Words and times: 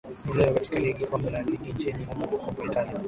hii 0.27 0.33
leo 0.33 0.53
katika 0.53 0.79
ligi 0.79 1.03
ya 1.03 1.09
kombe 1.09 1.29
la 1.29 1.41
ligi 1.41 1.71
nchini 1.73 2.05
humo 2.05 2.27
kopa 2.27 2.65
italia 2.65 2.99